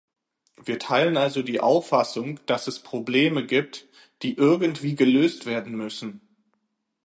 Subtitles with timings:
[0.65, 3.87] Wir teilen also die Auffassung, dass es Probleme gibt,
[4.23, 6.21] die irgendwie gelöst werden müssen.